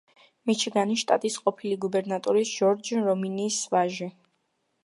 მიჩიგანის 0.49 1.01
შტატის 1.03 1.35
ყოფილი 1.43 1.77
გუბერნატორის 1.85 2.57
ჯორჯ 2.57 2.93
რომნის 3.11 3.63
ვაჟი. 3.75 4.13